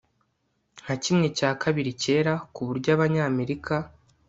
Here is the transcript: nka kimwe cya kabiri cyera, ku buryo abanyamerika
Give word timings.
nka 0.81 0.93
kimwe 1.03 1.27
cya 1.37 1.51
kabiri 1.61 1.91
cyera, 2.01 2.33
ku 2.53 2.61
buryo 2.67 2.89
abanyamerika 2.95 3.75